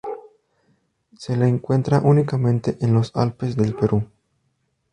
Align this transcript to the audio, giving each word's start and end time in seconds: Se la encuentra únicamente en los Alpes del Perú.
Se 1.15 1.37
la 1.37 1.47
encuentra 1.47 1.99
únicamente 2.03 2.75
en 2.81 2.95
los 2.95 3.15
Alpes 3.15 3.55
del 3.55 3.75
Perú. 3.75 4.07